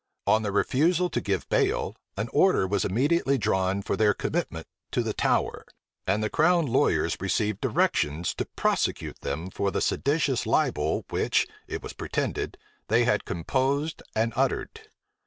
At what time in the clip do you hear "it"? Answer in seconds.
11.67-11.83